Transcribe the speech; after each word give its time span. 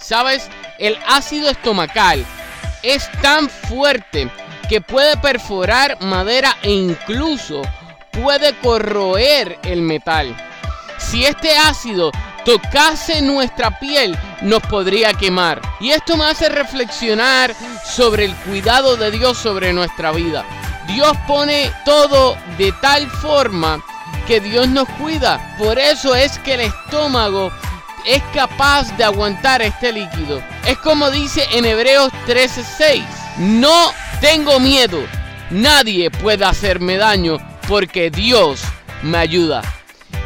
¿Sabes? 0.00 0.48
El 0.78 0.98
ácido 1.06 1.50
estomacal 1.50 2.24
es 2.82 3.10
tan 3.20 3.48
fuerte 3.48 4.30
que 4.68 4.80
puede 4.80 5.16
perforar 5.16 6.00
madera 6.00 6.56
e 6.62 6.70
incluso 6.70 7.62
puede 8.10 8.54
corroer 8.56 9.58
el 9.62 9.82
metal. 9.82 10.34
Si 10.98 11.24
este 11.24 11.56
ácido 11.56 12.12
tocase 12.44 13.20
nuestra 13.20 13.78
piel, 13.78 14.16
nos 14.42 14.62
podría 14.62 15.12
quemar. 15.12 15.60
Y 15.80 15.90
esto 15.90 16.16
me 16.16 16.24
hace 16.24 16.48
reflexionar 16.48 17.54
sobre 17.84 18.24
el 18.24 18.34
cuidado 18.36 18.96
de 18.96 19.10
Dios 19.10 19.38
sobre 19.38 19.72
nuestra 19.72 20.12
vida. 20.12 20.44
Dios 20.86 21.16
pone 21.26 21.70
todo 21.84 22.36
de 22.58 22.72
tal 22.80 23.08
forma 23.08 23.82
que 24.26 24.40
Dios 24.40 24.68
nos 24.68 24.88
cuida. 24.90 25.56
Por 25.58 25.78
eso 25.78 26.14
es 26.14 26.38
que 26.38 26.54
el 26.54 26.60
estómago 26.60 27.52
es 28.06 28.22
capaz 28.34 28.96
de 28.96 29.04
aguantar 29.04 29.62
este 29.62 29.92
líquido. 29.92 30.42
Es 30.66 30.78
como 30.78 31.10
dice 31.10 31.46
en 31.52 31.64
Hebreos 31.64 32.12
13:6. 32.26 33.04
No 33.38 33.92
tengo 34.20 34.60
miedo. 34.60 34.98
Nadie 35.50 36.10
puede 36.10 36.44
hacerme 36.44 36.96
daño 36.96 37.38
porque 37.66 38.10
Dios 38.10 38.62
me 39.02 39.18
ayuda. 39.18 39.62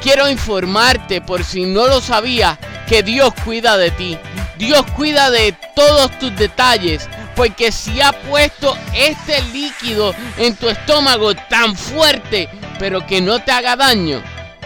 Quiero 0.03 0.29
informarte 0.29 1.21
por 1.21 1.45
si 1.45 1.65
no 1.65 1.87
lo 1.87 2.01
sabías 2.01 2.59
que 2.89 3.03
Dios 3.03 3.33
cuida 3.45 3.77
de 3.79 3.91
ti. 3.91 4.19
Dios 4.59 4.85
cuida 4.97 5.31
de 5.31 5.57
todos 5.75 6.19
tus 6.19 6.37
detalles. 6.37 7.09
Porque 7.35 7.73
si 7.73 8.01
ha 8.01 8.13
puesto 8.13 8.77
este 8.95 9.43
líquido 9.53 10.15
en 10.37 10.55
tu 10.57 10.69
estómago 10.69 11.35
tan 11.35 11.75
fuerte, 11.75 12.49
pero 12.79 13.05
que 13.07 13.21
no 13.21 13.43
te 13.43 13.51
haga 13.51 13.77
daño, 13.77 14.23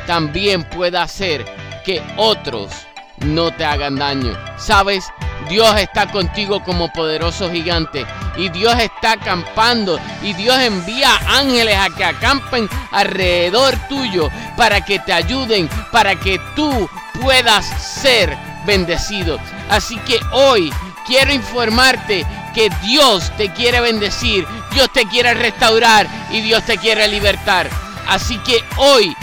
también 0.06 0.64
puede 0.64 0.98
hacer 0.98 1.44
que 1.84 2.02
otros 2.16 2.87
no 3.20 3.50
te 3.52 3.64
hagan 3.64 3.96
daño. 3.96 4.36
Sabes, 4.56 5.04
Dios 5.48 5.76
está 5.78 6.10
contigo 6.10 6.62
como 6.62 6.92
poderoso 6.92 7.50
gigante 7.50 8.04
y 8.36 8.48
Dios 8.50 8.78
está 8.78 9.12
acampando 9.12 9.98
y 10.22 10.32
Dios 10.34 10.58
envía 10.58 11.16
ángeles 11.26 11.76
a 11.76 11.88
que 11.90 12.04
acampen 12.04 12.68
alrededor 12.92 13.76
tuyo 13.88 14.30
para 14.56 14.84
que 14.84 14.98
te 14.98 15.12
ayuden, 15.12 15.68
para 15.90 16.16
que 16.16 16.38
tú 16.54 16.88
puedas 17.20 17.66
ser 17.66 18.36
bendecido. 18.66 19.38
Así 19.70 19.96
que 20.00 20.20
hoy 20.32 20.72
quiero 21.06 21.32
informarte 21.32 22.26
que 22.54 22.70
Dios 22.82 23.32
te 23.36 23.50
quiere 23.52 23.80
bendecir, 23.80 24.46
Dios 24.72 24.92
te 24.92 25.06
quiere 25.06 25.34
restaurar 25.34 26.06
y 26.30 26.40
Dios 26.40 26.64
te 26.64 26.76
quiere 26.76 27.08
libertar. 27.08 27.68
Así 28.06 28.38
que 28.38 28.62
hoy 28.76 29.16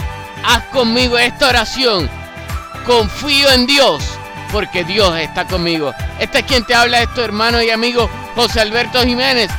haz 0.44 0.64
conmigo 0.64 1.18
esta 1.18 1.48
oración 1.48 2.08
confío 2.84 3.50
en 3.52 3.66
Dios 3.66 4.02
porque 4.52 4.84
Dios 4.84 5.16
está 5.18 5.46
conmigo. 5.46 5.92
Este 6.18 6.38
es 6.38 6.44
quien 6.44 6.64
te 6.64 6.74
habla, 6.74 7.02
esto 7.02 7.22
hermano 7.22 7.62
y 7.62 7.70
amigo 7.70 8.08
José 8.34 8.60
Alberto 8.60 9.02
Jiménez. 9.02 9.50